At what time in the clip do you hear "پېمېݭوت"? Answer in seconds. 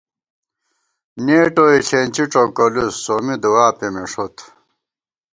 3.77-4.35